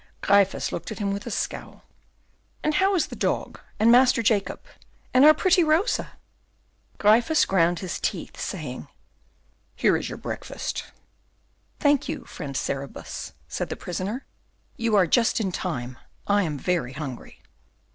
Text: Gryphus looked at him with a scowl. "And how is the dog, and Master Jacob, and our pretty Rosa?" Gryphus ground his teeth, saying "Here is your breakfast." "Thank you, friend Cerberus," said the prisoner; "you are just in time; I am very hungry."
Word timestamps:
Gryphus 0.21 0.71
looked 0.71 0.91
at 0.91 0.97
him 0.97 1.13
with 1.13 1.27
a 1.27 1.29
scowl. 1.29 1.83
"And 2.63 2.73
how 2.73 2.95
is 2.95 3.05
the 3.05 3.15
dog, 3.15 3.59
and 3.79 3.91
Master 3.91 4.23
Jacob, 4.23 4.61
and 5.13 5.23
our 5.23 5.35
pretty 5.35 5.63
Rosa?" 5.63 6.13
Gryphus 6.97 7.45
ground 7.45 7.81
his 7.81 7.99
teeth, 7.99 8.35
saying 8.39 8.87
"Here 9.75 9.95
is 9.95 10.09
your 10.09 10.17
breakfast." 10.17 10.85
"Thank 11.79 12.09
you, 12.09 12.25
friend 12.25 12.55
Cerberus," 12.55 13.33
said 13.47 13.69
the 13.69 13.75
prisoner; 13.75 14.25
"you 14.75 14.95
are 14.95 15.05
just 15.05 15.39
in 15.39 15.51
time; 15.51 15.99
I 16.25 16.41
am 16.41 16.57
very 16.57 16.93
hungry." 16.93 17.43